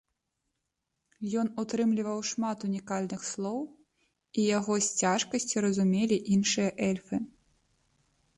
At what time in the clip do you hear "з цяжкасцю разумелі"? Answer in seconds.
4.87-6.17